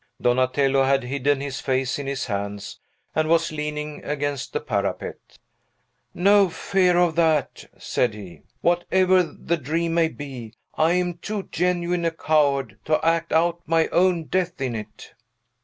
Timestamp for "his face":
1.41-1.99